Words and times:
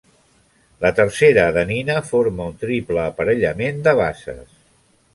La 0.85 0.91
tercera 0.99 1.43
adenina 1.51 1.99
forma 2.13 2.49
un 2.55 2.59
triple 2.65 3.01
aparellament 3.05 3.89
de 3.89 3.99
bases. 4.05 4.61